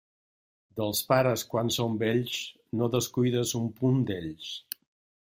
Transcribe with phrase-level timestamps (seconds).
[0.79, 2.37] Dels pares quan són vells,
[2.79, 4.49] no descuides un punt d'ells.